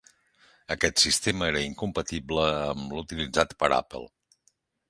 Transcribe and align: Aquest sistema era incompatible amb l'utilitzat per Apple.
Aquest 0.75 1.03
sistema 1.03 1.49
era 1.53 1.61
incompatible 1.65 2.49
amb 2.73 2.97
l'utilitzat 2.97 3.55
per 3.61 3.73
Apple. 3.81 4.07